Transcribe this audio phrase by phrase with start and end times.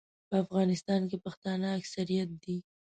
[0.29, 2.57] په افغانستان کې پښتانه اکثریت دي.